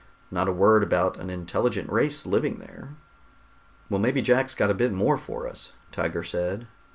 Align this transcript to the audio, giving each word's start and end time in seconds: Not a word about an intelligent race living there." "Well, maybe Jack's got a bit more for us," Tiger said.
Not 0.31 0.47
a 0.47 0.51
word 0.51 0.81
about 0.81 1.17
an 1.17 1.29
intelligent 1.29 1.91
race 1.91 2.25
living 2.25 2.57
there." 2.57 2.95
"Well, 3.87 3.99
maybe 3.99 4.23
Jack's 4.23 4.55
got 4.55 4.71
a 4.71 4.73
bit 4.73 4.91
more 4.91 5.15
for 5.15 5.47
us," 5.47 5.73
Tiger 5.91 6.23
said. 6.23 6.65